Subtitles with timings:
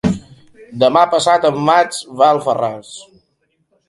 [0.83, 2.95] Demà passat en Max va a Alfarràs.